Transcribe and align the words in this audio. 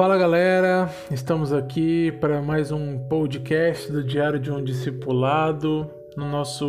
Fala 0.00 0.16
galera, 0.16 0.88
estamos 1.10 1.52
aqui 1.52 2.10
para 2.10 2.40
mais 2.40 2.72
um 2.72 2.98
podcast 3.00 3.92
do 3.92 4.02
Diário 4.02 4.40
de 4.40 4.50
um 4.50 4.64
Discipulado. 4.64 5.90
No 6.16 6.26
nosso 6.26 6.66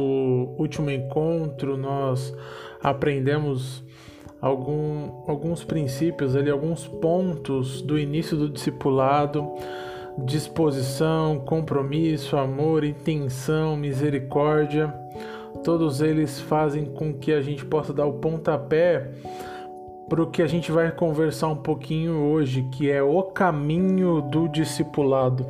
último 0.60 0.92
encontro, 0.92 1.78
nós 1.78 2.35
aprendemos 2.83 3.81
algum, 4.42 5.24
alguns 5.29 5.63
princípios, 5.63 6.35
ali, 6.35 6.49
alguns 6.49 6.85
pontos 6.85 7.81
do 7.81 7.97
início 7.97 8.35
do 8.35 8.49
discipulado: 8.49 9.49
disposição, 10.25 11.39
compromisso, 11.39 12.35
amor, 12.35 12.84
intenção, 12.84 13.78
misericórdia. 13.78 14.93
Todos 15.63 16.02
eles 16.02 16.41
fazem 16.41 16.84
com 16.84 17.13
que 17.13 17.31
a 17.31 17.39
gente 17.39 17.63
possa 17.63 17.93
dar 17.93 18.05
o 18.05 18.20
pontapé 18.20 19.09
para 20.11 20.23
o 20.23 20.27
que 20.27 20.41
a 20.41 20.47
gente 20.47 20.73
vai 20.73 20.91
conversar 20.91 21.47
um 21.47 21.55
pouquinho 21.55 22.11
hoje, 22.17 22.67
que 22.69 22.91
é 22.91 23.02
o 23.02 23.23
caminho 23.23 24.21
do 24.21 24.49
discipulado. 24.49 25.45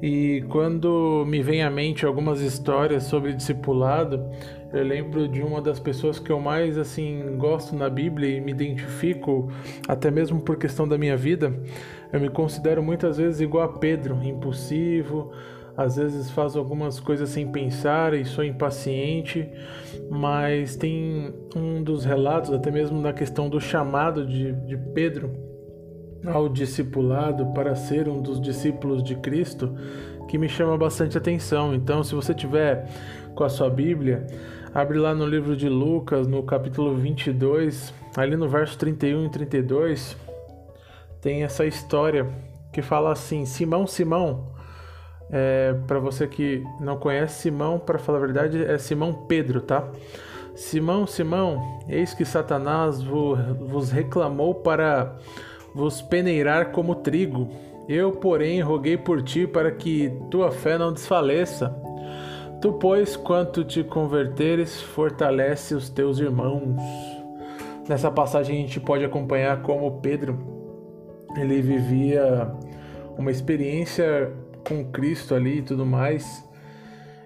E 0.00 0.44
quando 0.48 1.24
me 1.26 1.42
vem 1.42 1.64
à 1.64 1.68
mente 1.68 2.06
algumas 2.06 2.40
histórias 2.40 3.02
sobre 3.02 3.32
discipulado, 3.32 4.24
eu 4.72 4.84
lembro 4.84 5.26
de 5.26 5.42
uma 5.42 5.60
das 5.60 5.80
pessoas 5.80 6.20
que 6.20 6.30
eu 6.30 6.38
mais 6.38 6.78
assim 6.78 7.36
gosto 7.36 7.74
na 7.74 7.90
Bíblia 7.90 8.36
e 8.36 8.40
me 8.40 8.52
identifico, 8.52 9.50
até 9.88 10.12
mesmo 10.12 10.40
por 10.40 10.56
questão 10.56 10.86
da 10.86 10.96
minha 10.96 11.16
vida. 11.16 11.52
Eu 12.12 12.20
me 12.20 12.28
considero 12.28 12.84
muitas 12.84 13.16
vezes 13.16 13.40
igual 13.40 13.64
a 13.64 13.78
Pedro, 13.80 14.22
impulsivo, 14.22 15.32
às 15.76 15.96
vezes 15.96 16.30
faço 16.30 16.58
algumas 16.58 16.98
coisas 16.98 17.28
sem 17.28 17.46
pensar 17.46 18.14
e 18.14 18.24
sou 18.24 18.42
impaciente, 18.42 19.48
mas 20.10 20.74
tem 20.74 21.34
um 21.54 21.82
dos 21.82 22.04
relatos, 22.04 22.52
até 22.52 22.70
mesmo 22.70 23.00
na 23.00 23.12
questão 23.12 23.48
do 23.48 23.60
chamado 23.60 24.26
de, 24.26 24.52
de 24.52 24.76
Pedro 24.76 25.46
ao 26.26 26.48
discipulado 26.48 27.46
para 27.52 27.74
ser 27.74 28.08
um 28.08 28.20
dos 28.20 28.40
discípulos 28.40 29.02
de 29.02 29.14
Cristo, 29.16 29.74
que 30.28 30.38
me 30.38 30.48
chama 30.48 30.76
bastante 30.76 31.16
atenção. 31.16 31.74
Então, 31.74 32.02
se 32.02 32.14
você 32.14 32.34
tiver 32.34 32.88
com 33.34 33.44
a 33.44 33.48
sua 33.48 33.70
Bíblia, 33.70 34.26
abre 34.74 34.98
lá 34.98 35.14
no 35.14 35.26
livro 35.26 35.54
de 35.54 35.68
Lucas, 35.68 36.26
no 36.26 36.42
capítulo 36.42 36.96
22, 36.96 37.94
ali 38.16 38.36
no 38.36 38.48
verso 38.48 38.78
31 38.78 39.26
e 39.26 39.28
32, 39.28 40.16
tem 41.20 41.44
essa 41.44 41.64
história 41.64 42.26
que 42.72 42.82
fala 42.82 43.12
assim: 43.12 43.44
Simão, 43.44 43.86
Simão, 43.86 44.55
é, 45.30 45.74
para 45.86 45.98
você 45.98 46.26
que 46.26 46.64
não 46.80 46.96
conhece, 46.96 47.42
Simão, 47.42 47.78
para 47.78 47.98
falar 47.98 48.18
a 48.18 48.20
verdade, 48.20 48.64
é 48.64 48.78
Simão 48.78 49.12
Pedro, 49.12 49.60
tá? 49.60 49.88
Simão, 50.54 51.06
Simão, 51.06 51.80
eis 51.88 52.14
que 52.14 52.24
Satanás 52.24 53.02
vos 53.02 53.90
reclamou 53.90 54.54
para 54.54 55.16
vos 55.74 56.00
peneirar 56.00 56.70
como 56.70 56.94
trigo. 56.94 57.48
Eu, 57.88 58.12
porém, 58.12 58.60
roguei 58.60 58.96
por 58.96 59.22
ti 59.22 59.46
para 59.46 59.70
que 59.70 60.10
tua 60.30 60.50
fé 60.50 60.78
não 60.78 60.92
desfaleça. 60.92 61.76
Tu, 62.60 62.72
pois, 62.72 63.16
quanto 63.16 63.62
te 63.64 63.84
converteres, 63.84 64.80
fortalece 64.80 65.74
os 65.74 65.90
teus 65.90 66.18
irmãos. 66.18 66.80
Nessa 67.86 68.10
passagem 68.10 68.56
a 68.56 68.60
gente 68.62 68.80
pode 68.80 69.04
acompanhar 69.04 69.60
como 69.62 70.00
Pedro 70.00 70.56
ele 71.40 71.60
vivia 71.60 72.50
uma 73.16 73.30
experiência 73.30 74.32
com 74.66 74.84
Cristo 74.84 75.34
ali 75.34 75.58
e 75.58 75.62
tudo 75.62 75.86
mais. 75.86 76.44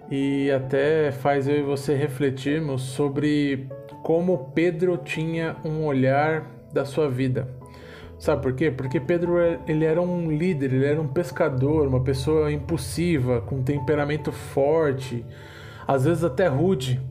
E 0.09 0.51
até 0.51 1.11
faz 1.11 1.47
eu 1.47 1.57
e 1.57 1.61
você 1.63 1.95
refletirmos 1.95 2.81
sobre 2.81 3.67
como 4.03 4.51
Pedro 4.53 4.97
tinha 4.97 5.55
um 5.63 5.85
olhar 5.85 6.45
da 6.73 6.85
sua 6.85 7.09
vida. 7.09 7.47
Sabe 8.19 8.41
por 8.43 8.53
quê? 8.53 8.69
Porque 8.69 8.99
Pedro 8.99 9.37
ele 9.67 9.83
era 9.83 9.99
um 10.01 10.29
líder, 10.29 10.73
ele 10.73 10.85
era 10.85 11.01
um 11.01 11.07
pescador, 11.07 11.87
uma 11.87 12.01
pessoa 12.01 12.51
impulsiva, 12.51 13.41
com 13.41 13.63
temperamento 13.63 14.31
forte, 14.31 15.25
às 15.87 16.05
vezes 16.05 16.23
até 16.23 16.47
rude. 16.47 17.01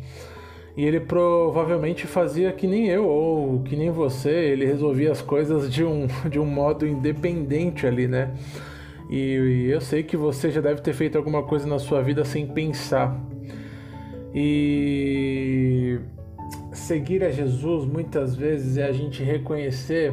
E 0.77 0.85
ele 0.85 1.01
provavelmente 1.01 2.07
fazia 2.07 2.53
que 2.53 2.67
nem 2.67 2.87
eu 2.87 3.09
ou 3.09 3.61
que 3.63 3.75
nem 3.75 3.91
você, 3.91 4.31
ele 4.31 4.65
resolvia 4.65 5.11
as 5.11 5.21
coisas 5.21 5.73
de 5.73 5.83
um, 5.85 6.07
de 6.31 6.39
um 6.39 6.47
modo 6.47 6.87
independente 6.87 7.87
ali, 7.87 8.07
né? 8.07 8.33
E 9.11 9.69
eu 9.69 9.81
sei 9.81 10.05
que 10.05 10.17
você 10.17 10.51
já 10.51 10.61
deve 10.61 10.81
ter 10.83 10.93
feito 10.93 11.19
alguma 11.19 11.43
coisa 11.43 11.67
na 11.67 11.81
sua 11.81 12.01
vida 12.01 12.25
sem 12.25 12.47
pensar. 12.47 13.21
E 14.33 15.99
seguir 16.73 17.25
a 17.25 17.31
Jesus 17.31 17.85
muitas 17.85 18.37
vezes 18.37 18.77
é 18.77 18.85
a 18.85 18.93
gente 18.93 19.25
reconhecer 19.25 20.13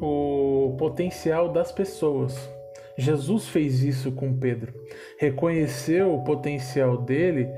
o 0.00 0.74
potencial 0.76 1.52
das 1.52 1.70
pessoas. 1.70 2.50
Jesus 2.98 3.48
fez 3.48 3.82
isso 3.82 4.10
com 4.10 4.36
Pedro, 4.36 4.74
reconheceu 5.18 6.12
o 6.12 6.24
potencial 6.24 6.96
dele 6.98 7.48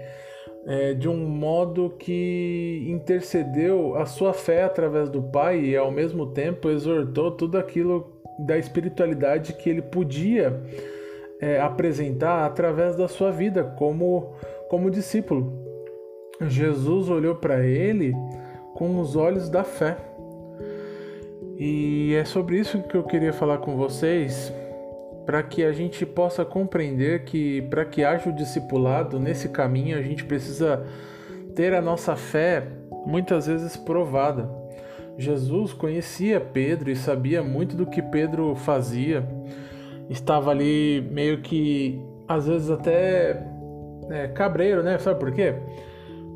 é, 0.66 0.94
de 0.94 1.08
um 1.08 1.16
modo 1.16 1.94
que 1.98 2.84
intercedeu 2.88 3.96
a 3.96 4.06
sua 4.06 4.32
fé 4.32 4.64
através 4.64 5.10
do 5.10 5.22
Pai 5.22 5.60
e 5.60 5.76
ao 5.76 5.90
mesmo 5.90 6.26
tempo 6.26 6.70
exortou 6.70 7.30
tudo 7.30 7.58
aquilo 7.58 8.12
da 8.38 8.58
espiritualidade 8.58 9.52
que 9.52 9.68
ele 9.68 9.82
podia 9.82 10.60
é, 11.40 11.60
apresentar 11.60 12.46
através 12.46 12.96
da 12.96 13.06
sua 13.06 13.30
vida 13.30 13.62
como, 13.76 14.34
como 14.68 14.90
discípulo. 14.90 15.52
Jesus 16.40 17.08
olhou 17.08 17.34
para 17.36 17.64
ele 17.64 18.12
com 18.74 18.98
os 19.00 19.14
olhos 19.14 19.48
da 19.48 19.62
fé. 19.62 19.96
E 21.56 22.14
é 22.14 22.24
sobre 22.24 22.58
isso 22.58 22.82
que 22.82 22.96
eu 22.96 23.04
queria 23.04 23.32
falar 23.32 23.58
com 23.58 23.76
vocês, 23.76 24.52
para 25.24 25.42
que 25.42 25.64
a 25.64 25.72
gente 25.72 26.04
possa 26.04 26.44
compreender 26.44 27.24
que 27.24 27.62
para 27.62 27.84
que 27.84 28.04
haja 28.04 28.28
o 28.28 28.32
discipulado 28.32 29.18
nesse 29.18 29.48
caminho, 29.48 29.98
a 29.98 30.02
gente 30.02 30.24
precisa 30.24 30.84
ter 31.54 31.72
a 31.74 31.80
nossa 31.80 32.14
fé 32.14 32.66
muitas 33.06 33.46
vezes 33.46 33.76
provada. 33.76 34.48
Jesus 35.16 35.72
conhecia 35.72 36.40
Pedro 36.40 36.90
e 36.90 36.96
sabia 36.96 37.42
muito 37.42 37.76
do 37.76 37.86
que 37.86 38.02
Pedro 38.02 38.54
fazia. 38.56 39.26
Estava 40.10 40.50
ali 40.50 41.06
meio 41.10 41.40
que, 41.40 42.00
às 42.26 42.46
vezes, 42.46 42.70
até 42.70 43.46
é, 44.10 44.28
cabreiro, 44.28 44.82
né? 44.82 44.98
Sabe 44.98 45.20
por 45.20 45.32
quê? 45.32 45.54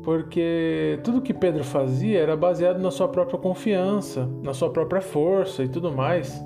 Porque 0.03 0.99
tudo 1.03 1.21
que 1.21 1.33
Pedro 1.33 1.63
fazia 1.63 2.19
era 2.19 2.35
baseado 2.35 2.79
na 2.79 2.89
sua 2.89 3.07
própria 3.09 3.37
confiança, 3.37 4.27
na 4.41 4.53
sua 4.53 4.71
própria 4.71 5.01
força 5.01 5.63
e 5.63 5.67
tudo 5.67 5.91
mais. 5.91 6.41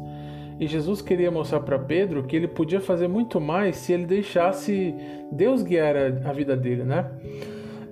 E 0.60 0.68
Jesus 0.68 1.02
queria 1.02 1.32
mostrar 1.32 1.60
para 1.62 1.80
Pedro 1.80 2.24
que 2.24 2.36
ele 2.36 2.48
podia 2.48 2.80
fazer 2.80 3.08
muito 3.08 3.40
mais 3.42 3.76
se 3.78 3.94
ele 3.94 4.06
deixasse 4.06 4.96
Deus 5.32 5.64
guiar 5.64 5.96
a, 6.26 6.34
vida 6.34 6.56
dele, 6.56 6.84
né? 6.84 7.10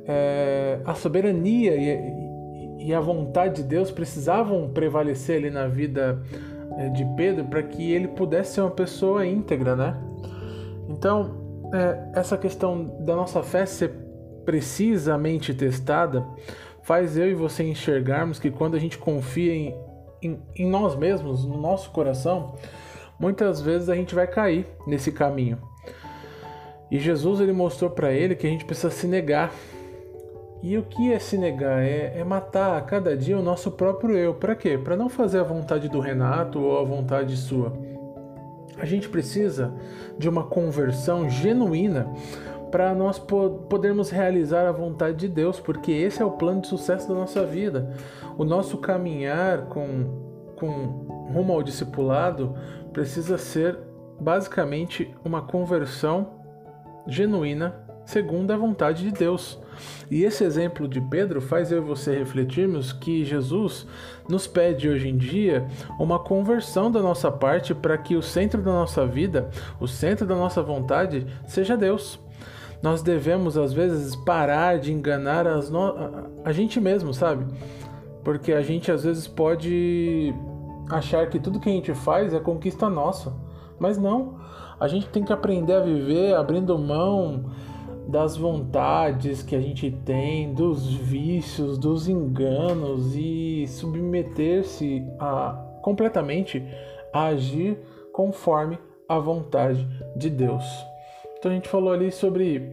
É, 0.07 0.79
a 0.85 0.93
soberania 0.93 1.75
e, 1.75 2.87
e 2.87 2.93
a 2.93 2.99
vontade 2.99 3.61
de 3.61 3.63
Deus 3.63 3.91
precisavam 3.91 4.69
prevalecer 4.69 5.37
ali 5.37 5.49
na 5.49 5.67
vida 5.67 6.21
eh, 6.77 6.89
de 6.89 7.05
Pedro 7.15 7.45
para 7.45 7.61
que 7.61 7.91
ele 7.91 8.07
pudesse 8.07 8.55
ser 8.55 8.61
uma 8.61 8.71
pessoa 8.71 9.25
íntegra, 9.25 9.75
né? 9.75 9.97
Então, 10.89 11.69
é, 11.73 12.19
essa 12.19 12.37
questão 12.37 12.97
da 12.99 13.15
nossa 13.15 13.43
fé 13.43 13.65
ser 13.65 13.91
precisamente 14.45 15.53
testada 15.53 16.25
faz 16.81 17.17
eu 17.17 17.29
e 17.29 17.33
você 17.33 17.63
enxergarmos 17.63 18.39
que 18.39 18.49
quando 18.49 18.75
a 18.75 18.79
gente 18.79 18.97
confia 18.97 19.53
em, 19.53 19.75
em, 20.21 20.39
em 20.55 20.67
nós 20.67 20.95
mesmos, 20.95 21.45
no 21.45 21.57
nosso 21.57 21.91
coração, 21.91 22.55
muitas 23.19 23.61
vezes 23.61 23.89
a 23.89 23.95
gente 23.95 24.15
vai 24.15 24.27
cair 24.27 24.67
nesse 24.85 25.11
caminho. 25.11 25.57
E 26.89 26.99
Jesus 26.99 27.39
ele 27.39 27.53
mostrou 27.53 27.89
para 27.89 28.11
ele 28.11 28.35
que 28.35 28.45
a 28.45 28.49
gente 28.49 28.65
precisa 28.65 28.89
se 28.89 29.07
negar 29.07 29.51
e 30.63 30.77
o 30.77 30.83
que 30.83 31.11
é 31.11 31.17
se 31.17 31.37
negar? 31.37 31.81
É, 31.81 32.19
é, 32.19 32.23
matar 32.23 32.77
a 32.77 32.81
cada 32.81 33.17
dia 33.17 33.37
o 33.37 33.41
nosso 33.41 33.71
próprio 33.71 34.15
eu. 34.15 34.35
Para 34.35 34.55
quê? 34.55 34.77
Para 34.77 34.95
não 34.95 35.09
fazer 35.09 35.39
a 35.39 35.43
vontade 35.43 35.89
do 35.89 35.99
Renato 35.99 36.59
ou 36.59 36.79
a 36.79 36.83
vontade 36.83 37.35
sua. 37.35 37.73
A 38.77 38.85
gente 38.85 39.09
precisa 39.09 39.73
de 40.19 40.29
uma 40.29 40.43
conversão 40.43 41.27
genuína 41.27 42.07
para 42.71 42.95
nós 42.95 43.19
podermos 43.19 44.09
realizar 44.09 44.65
a 44.65 44.71
vontade 44.71 45.17
de 45.17 45.27
Deus, 45.27 45.59
porque 45.59 45.91
esse 45.91 46.21
é 46.21 46.25
o 46.25 46.31
plano 46.31 46.61
de 46.61 46.67
sucesso 46.67 47.07
da 47.07 47.13
nossa 47.13 47.45
vida. 47.45 47.93
O 48.37 48.45
nosso 48.45 48.77
caminhar 48.77 49.65
com, 49.65 50.53
com 50.57 50.71
rumo 51.33 51.53
ao 51.53 51.61
discipulado 51.61 52.55
precisa 52.93 53.37
ser 53.37 53.77
basicamente 54.19 55.13
uma 55.23 55.41
conversão 55.41 56.41
genuína 57.07 57.75
segundo 58.05 58.51
a 58.51 58.57
vontade 58.57 59.03
de 59.03 59.11
Deus. 59.11 59.59
E 60.09 60.23
esse 60.23 60.43
exemplo 60.43 60.87
de 60.87 60.99
Pedro 60.99 61.41
faz 61.41 61.71
eu 61.71 61.79
e 61.79 61.85
você 61.85 62.17
refletirmos 62.17 62.91
que 62.91 63.23
Jesus 63.23 63.87
nos 64.27 64.45
pede 64.45 64.89
hoje 64.89 65.07
em 65.07 65.17
dia 65.17 65.65
uma 65.99 66.19
conversão 66.19 66.91
da 66.91 67.01
nossa 67.01 67.31
parte 67.31 67.73
para 67.73 67.97
que 67.97 68.15
o 68.15 68.21
centro 68.21 68.61
da 68.61 68.71
nossa 68.71 69.05
vida, 69.05 69.49
o 69.79 69.87
centro 69.87 70.25
da 70.25 70.35
nossa 70.35 70.61
vontade, 70.61 71.25
seja 71.47 71.77
Deus. 71.77 72.19
Nós 72.81 73.01
devemos, 73.03 73.57
às 73.57 73.73
vezes, 73.73 74.15
parar 74.15 74.79
de 74.79 74.91
enganar 74.91 75.45
no... 75.69 75.95
a 76.43 76.51
gente 76.51 76.79
mesmo, 76.79 77.13
sabe? 77.13 77.45
Porque 78.23 78.53
a 78.53 78.61
gente, 78.61 78.91
às 78.91 79.03
vezes, 79.03 79.27
pode 79.27 80.33
achar 80.89 81.29
que 81.29 81.39
tudo 81.39 81.59
que 81.59 81.69
a 81.69 81.73
gente 81.73 81.93
faz 81.93 82.33
é 82.33 82.39
conquista 82.39 82.89
nossa. 82.89 83.33
Mas 83.79 83.97
não. 83.97 84.39
A 84.79 84.87
gente 84.87 85.07
tem 85.09 85.23
que 85.23 85.31
aprender 85.31 85.73
a 85.73 85.79
viver 85.79 86.33
abrindo 86.35 86.77
mão 86.77 87.51
das 88.07 88.35
vontades 88.35 89.43
que 89.43 89.55
a 89.55 89.61
gente 89.61 89.91
tem, 90.03 90.53
dos 90.53 90.91
vícios, 90.93 91.77
dos 91.77 92.09
enganos 92.09 93.15
e 93.15 93.65
submeter-se 93.67 95.05
a 95.19 95.67
completamente 95.81 96.63
a 97.13 97.25
agir 97.25 97.79
conforme 98.11 98.77
a 99.07 99.17
vontade 99.17 99.87
de 100.15 100.29
Deus. 100.29 100.90
Então 101.41 101.51
a 101.51 101.55
gente 101.55 101.67
falou 101.67 101.91
ali 101.91 102.11
sobre 102.11 102.71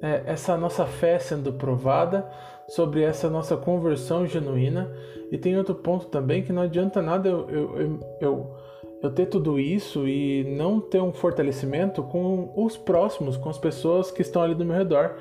é, 0.00 0.22
essa 0.24 0.56
nossa 0.56 0.86
fé 0.86 1.18
sendo 1.18 1.52
provada, 1.52 2.26
sobre 2.66 3.02
essa 3.02 3.28
nossa 3.28 3.54
conversão 3.54 4.26
genuína. 4.26 4.90
E 5.30 5.36
tem 5.36 5.58
outro 5.58 5.74
ponto 5.74 6.06
também 6.06 6.42
que 6.42 6.54
não 6.54 6.62
adianta 6.62 7.02
nada 7.02 7.28
eu, 7.28 7.50
eu, 7.50 8.00
eu, 8.18 8.56
eu, 9.02 9.10
ter 9.10 9.26
tudo 9.26 9.60
isso 9.60 10.08
e 10.08 10.42
não 10.56 10.80
ter 10.80 11.02
um 11.02 11.12
fortalecimento 11.12 12.02
com 12.02 12.50
os 12.56 12.78
próximos, 12.78 13.36
com 13.36 13.50
as 13.50 13.58
pessoas 13.58 14.10
que 14.10 14.22
estão 14.22 14.40
ali 14.40 14.54
do 14.54 14.64
meu 14.64 14.74
redor. 14.74 15.16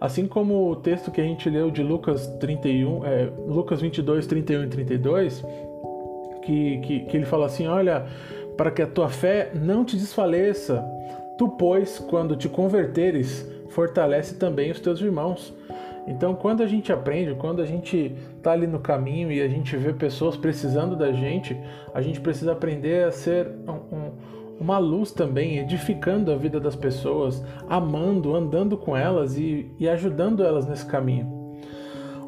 Assim 0.00 0.26
como 0.26 0.72
o 0.72 0.74
texto 0.74 1.12
que 1.12 1.20
a 1.20 1.24
gente 1.24 1.48
leu 1.48 1.70
de 1.70 1.84
Lucas 1.84 2.26
31, 2.40 3.06
é, 3.06 3.30
Lucas 3.46 3.80
22, 3.80 4.26
31 4.26 4.64
e 4.64 4.66
32, 4.66 5.44
que, 6.42 6.78
que, 6.78 7.00
que 7.00 7.16
ele 7.16 7.26
fala 7.26 7.46
assim: 7.46 7.68
Olha, 7.68 8.06
para 8.56 8.72
que 8.72 8.82
a 8.82 8.88
tua 8.88 9.08
fé 9.08 9.52
não 9.54 9.84
te 9.84 9.96
desfaleça, 9.96 10.84
tu, 11.38 11.48
pois, 11.48 11.98
quando 12.00 12.36
te 12.36 12.48
converteres, 12.48 13.48
fortalece 13.68 14.34
também 14.34 14.72
os 14.72 14.80
teus 14.80 15.00
irmãos. 15.00 15.54
Então, 16.06 16.34
quando 16.34 16.62
a 16.62 16.66
gente 16.66 16.92
aprende, 16.92 17.34
quando 17.34 17.62
a 17.62 17.66
gente 17.66 18.14
está 18.36 18.52
ali 18.52 18.66
no 18.66 18.80
caminho 18.80 19.30
e 19.30 19.40
a 19.40 19.48
gente 19.48 19.76
vê 19.76 19.92
pessoas 19.92 20.36
precisando 20.36 20.96
da 20.96 21.12
gente, 21.12 21.56
a 21.94 22.02
gente 22.02 22.20
precisa 22.20 22.52
aprender 22.52 23.04
a 23.04 23.12
ser 23.12 23.46
um, 23.68 23.96
um, 23.96 24.10
uma 24.58 24.78
luz 24.78 25.12
também, 25.12 25.58
edificando 25.58 26.32
a 26.32 26.36
vida 26.36 26.58
das 26.58 26.74
pessoas, 26.74 27.44
amando, 27.68 28.34
andando 28.34 28.76
com 28.76 28.96
elas 28.96 29.38
e, 29.38 29.70
e 29.78 29.88
ajudando 29.88 30.42
elas 30.42 30.66
nesse 30.66 30.86
caminho. 30.86 31.38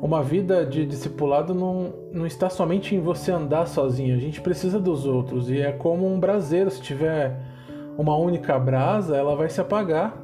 Uma 0.00 0.22
vida 0.22 0.64
de 0.64 0.86
discipulado 0.86 1.54
não, 1.54 1.92
não 2.12 2.26
está 2.26 2.48
somente 2.48 2.94
em 2.94 3.00
você 3.00 3.32
andar 3.32 3.66
sozinho, 3.66 4.14
a 4.14 4.20
gente 4.20 4.40
precisa 4.40 4.78
dos 4.78 5.04
outros 5.04 5.50
e 5.50 5.58
é 5.58 5.72
como 5.72 6.06
um 6.06 6.20
braseiro, 6.20 6.70
se 6.70 6.80
tiver 6.80 7.38
uma 8.00 8.16
única 8.16 8.58
brasa, 8.58 9.16
ela 9.16 9.36
vai 9.36 9.48
se 9.48 9.60
apagar 9.60 10.16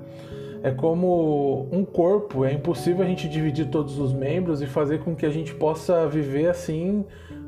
é 0.67 0.73
como 0.73 1.69
um 1.70 1.84
corpo, 1.84 2.44
é 2.44 2.52
impossível 2.52 3.05
a 3.05 3.08
gente 3.08 3.28
dividir 3.28 3.69
todos 3.70 4.00
os 4.00 4.12
membros 4.12 4.61
e 4.61 4.67
fazer 4.67 4.99
com 4.99 5.14
que 5.14 5.25
a 5.25 5.31
gente 5.31 5.55
possa 5.55 6.08
viver 6.08 6.49
assim, 6.49 7.05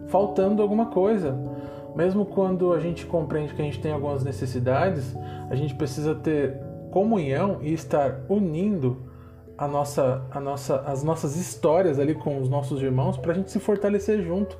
faltando 0.06 0.62
alguma 0.62 0.86
coisa. 0.86 1.36
Mesmo 1.96 2.24
quando 2.24 2.72
a 2.72 2.78
gente 2.78 3.04
compreende 3.06 3.54
que 3.54 3.60
a 3.60 3.64
gente 3.64 3.80
tem 3.80 3.90
algumas 3.90 4.22
necessidades, 4.22 5.16
a 5.50 5.56
gente 5.56 5.74
precisa 5.74 6.14
ter 6.14 6.60
comunhão 6.92 7.58
e 7.60 7.72
estar 7.72 8.20
unindo 8.28 9.08
a 9.56 9.66
nossa, 9.66 10.24
a 10.30 10.38
nossa, 10.38 10.80
as 10.82 11.02
nossas 11.02 11.34
histórias 11.34 11.98
ali 11.98 12.14
com 12.14 12.40
os 12.40 12.48
nossos 12.48 12.80
irmãos 12.80 13.16
para 13.18 13.32
a 13.32 13.34
gente 13.34 13.50
se 13.50 13.58
fortalecer 13.58 14.22
junto, 14.22 14.56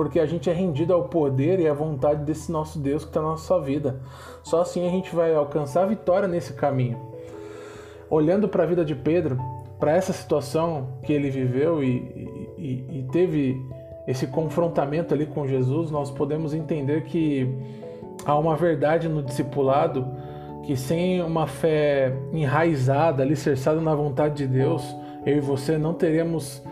porque 0.00 0.18
a 0.18 0.24
gente 0.24 0.48
é 0.48 0.52
rendido 0.54 0.94
ao 0.94 1.10
poder 1.10 1.60
e 1.60 1.68
à 1.68 1.74
vontade 1.74 2.24
desse 2.24 2.50
nosso 2.50 2.78
Deus 2.78 3.04
que 3.04 3.10
está 3.10 3.20
na 3.20 3.28
nossa 3.28 3.60
vida. 3.60 4.00
Só 4.42 4.62
assim 4.62 4.88
a 4.88 4.90
gente 4.90 5.14
vai 5.14 5.34
alcançar 5.34 5.82
a 5.82 5.86
vitória 5.86 6.26
nesse 6.26 6.54
caminho 6.54 6.98
olhando 8.08 8.48
para 8.48 8.62
a 8.62 8.66
vida 8.66 8.82
de 8.82 8.94
Pedro, 8.94 9.38
para 9.78 9.94
essa 9.94 10.10
situação 10.10 10.88
que 11.02 11.12
ele 11.12 11.28
viveu 11.28 11.84
e, 11.84 11.98
e, 12.58 12.98
e, 12.98 13.08
teve 13.12 13.62
esse 14.06 14.26
confrontamento 14.26 15.12
ali 15.12 15.26
com 15.26 15.46
Jesus, 15.46 15.90
nós 15.90 16.10
podemos 16.10 16.54
entender 16.54 17.04
que 17.04 17.46
há 18.24 18.36
uma 18.38 18.56
verdade 18.56 19.06
no 19.06 19.22
discipulado 19.22 20.06
que 20.64 20.74
sem 20.76 21.22
uma 21.22 21.46
fé 21.46 22.16
enraizada, 22.32 23.22
alicerçada 23.22 23.82
na 23.82 23.94
vontade 23.94 24.34
de 24.36 24.46
Deus, 24.46 24.82
eu 25.26 25.36
e 25.36 25.40
você 25.40 25.76
não 25.76 25.92
teremos 25.92 26.62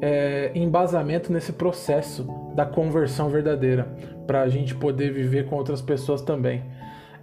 é, 0.00 0.50
embasamento 0.54 1.32
nesse 1.32 1.52
processo 1.52 2.26
da 2.54 2.64
conversão 2.66 3.28
verdadeira, 3.28 3.88
para 4.26 4.42
a 4.42 4.48
gente 4.48 4.74
poder 4.74 5.12
viver 5.12 5.46
com 5.46 5.56
outras 5.56 5.80
pessoas 5.80 6.22
também. 6.22 6.62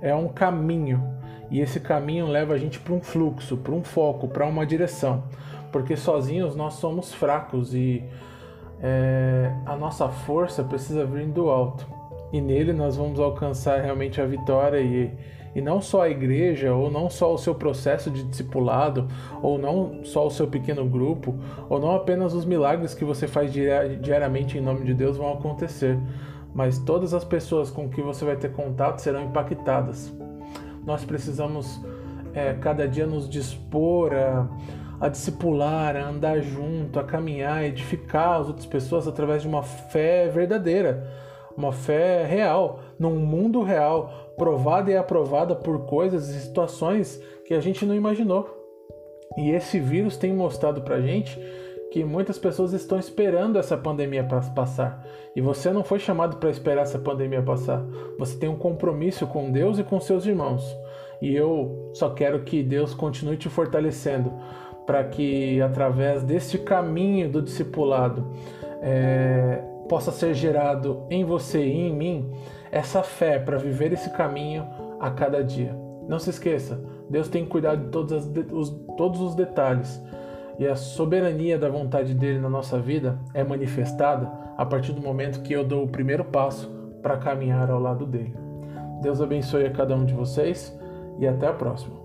É 0.02 0.14
um 0.14 0.28
caminho 0.28 1.02
e 1.50 1.60
esse 1.60 1.80
caminho 1.80 2.28
leva 2.28 2.54
a 2.54 2.58
gente 2.58 2.80
para 2.80 2.94
um 2.94 3.02
fluxo, 3.02 3.58
para 3.58 3.74
um 3.74 3.84
foco, 3.84 4.28
para 4.28 4.46
uma 4.46 4.66
direção, 4.66 5.24
porque 5.72 5.96
sozinhos 5.96 6.56
nós 6.56 6.74
somos 6.75 7.14
fracos 7.14 7.74
e 7.74 8.04
é, 8.81 9.52
a 9.66 9.75
nossa 9.75 10.10
força 10.10 10.64
precisa 10.64 11.06
vir 11.06 11.28
do 11.28 11.50
alto. 11.50 11.88
E 12.31 12.42
nele 12.42 12.74
nós 12.74 12.98
vamos 12.98 13.20
alcançar 13.20 13.80
realmente 13.81 14.20
a 14.20 14.25
vitória 14.25 14.80
e, 14.80 15.12
e 15.55 15.61
não 15.61 15.81
só 15.81 16.03
a 16.03 16.09
igreja, 16.09 16.73
ou 16.73 16.89
não 16.89 17.09
só 17.09 17.33
o 17.33 17.38
seu 17.38 17.53
processo 17.53 18.09
de 18.09 18.23
discipulado, 18.23 19.07
ou 19.41 19.57
não 19.57 20.03
só 20.03 20.25
o 20.25 20.31
seu 20.31 20.47
pequeno 20.47 20.85
grupo, 20.85 21.35
ou 21.69 21.79
não 21.79 21.95
apenas 21.95 22.33
os 22.33 22.45
milagres 22.45 22.94
que 22.94 23.05
você 23.05 23.27
faz 23.27 23.51
diariamente 23.51 24.57
em 24.57 24.61
nome 24.61 24.85
de 24.85 24.94
Deus 24.94 25.17
vão 25.17 25.31
acontecer, 25.33 25.97
mas 26.53 26.79
todas 26.79 27.13
as 27.13 27.23
pessoas 27.23 27.69
com 27.69 27.89
que 27.89 28.01
você 28.01 28.25
vai 28.25 28.35
ter 28.35 28.51
contato 28.51 29.00
serão 29.00 29.23
impactadas. 29.23 30.13
Nós 30.85 31.05
precisamos 31.05 31.81
é, 32.33 32.53
cada 32.53 32.88
dia 32.88 33.05
nos 33.05 33.29
dispor 33.29 34.13
a, 34.13 34.47
a 35.00 35.09
discipular, 35.09 35.95
a 35.95 36.07
andar 36.07 36.41
junto, 36.41 37.00
a 37.00 37.03
caminhar, 37.03 37.57
a 37.59 37.67
edificar 37.67 38.41
as 38.41 38.47
outras 38.47 38.65
pessoas 38.65 39.07
através 39.07 39.41
de 39.41 39.47
uma 39.47 39.63
fé 39.63 40.27
verdadeira, 40.27 41.07
uma 41.55 41.71
fé 41.71 42.25
real, 42.25 42.79
num 42.97 43.19
mundo 43.19 43.61
real, 43.61 44.23
provada 44.38 44.91
e 44.91 44.97
aprovada 44.97 45.56
por 45.56 45.85
coisas 45.85 46.30
e 46.30 46.39
situações 46.39 47.21
que 47.45 47.53
a 47.53 47.59
gente 47.59 47.85
não 47.85 47.95
imaginou. 47.95 48.50
E 49.38 49.51
esse 49.51 49.80
vírus 49.80 50.18
tem 50.18 50.33
mostrado 50.33 50.81
pra 50.81 51.01
gente 51.01 51.39
que 51.91 52.03
muitas 52.03 52.39
pessoas 52.39 52.74
estão 52.74 52.97
esperando 52.97 53.59
essa 53.59 53.77
pandemia 53.77 54.27
passar. 54.56 55.06
E 55.35 55.41
você 55.41 55.71
não 55.71 55.83
foi 55.83 56.00
chamado 56.00 56.38
para 56.38 56.50
esperar 56.50 56.81
essa 56.81 56.97
pandemia 56.97 57.41
passar. 57.41 57.85
Você 58.18 58.38
tem 58.38 58.50
um 58.50 58.57
compromisso 58.57 59.27
com 59.27 59.51
Deus 59.51 59.77
e 59.77 59.83
com 59.83 60.00
seus 60.00 60.25
irmãos. 60.25 60.63
E 61.21 61.36
eu 61.36 61.91
só 61.94 62.09
quero 62.09 62.41
que 62.44 62.63
Deus 62.63 62.94
continue 62.94 63.38
te 63.38 63.47
fortalecendo 63.47 64.33
para 64.86 65.03
que 65.03 65.62
através 65.62 66.24
deste 66.24 66.57
caminho 66.57 67.29
do 67.29 67.41
discipulado 67.41 68.27
é, 68.81 69.63
possa 69.88 70.12
ser 70.12 70.34
gerado 70.34 71.06
em 71.10 71.24
você 71.24 71.63
e 71.66 71.88
em 71.88 71.96
mim 71.96 72.32
essa 72.72 73.04
fé 73.04 73.40
para 73.40 73.58
viver 73.58 73.94
esse 73.94 74.10
caminho 74.12 74.68
a 75.00 75.12
cada 75.12 75.44
dia. 75.44 75.75
Não 76.08 76.20
se 76.20 76.30
esqueça, 76.30 76.84
Deus 77.10 77.30
tem 77.30 77.46
cuidado 77.46 77.86
de 77.86 77.90
todos, 77.90 78.30
os, 78.52 78.70
todos 78.98 79.22
os 79.22 79.36
detalhes 79.36 80.02
e 80.60 80.68
a 80.68 80.75
soberania 80.75 81.58
da 81.58 81.70
vontade 81.70 82.13
dele 82.13 82.40
na 82.40 82.50
nossa 82.50 82.80
vida 82.80 83.20
é 83.34 83.44
manifestada 83.44 84.32
a 84.58 84.66
partir 84.66 84.92
do 84.92 85.02
momento 85.02 85.42
que 85.42 85.54
eu 85.54 85.63
dou 85.63 85.84
o 85.84 85.88
primeiro 85.88 86.24
passo 86.25 86.70
para 87.02 87.18
caminhar 87.18 87.70
ao 87.70 87.80
lado 87.80 88.06
dele. 88.06 88.36
Deus 89.02 89.20
abençoe 89.20 89.66
a 89.66 89.72
cada 89.72 89.96
um 89.96 90.06
de 90.06 90.13
vocês 90.13 90.78
e 91.20 91.28
até 91.28 91.48
a 91.48 91.54
próxima. 91.54 92.02